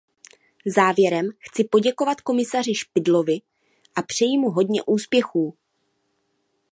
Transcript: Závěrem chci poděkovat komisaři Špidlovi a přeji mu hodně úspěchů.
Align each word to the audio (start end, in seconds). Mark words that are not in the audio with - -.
Závěrem 0.75 1.29
chci 1.39 1.63
poděkovat 1.63 2.21
komisaři 2.21 2.75
Špidlovi 2.75 3.39
a 3.95 4.01
přeji 4.01 4.37
mu 4.37 4.49
hodně 4.49 4.83
úspěchů. 4.87 5.57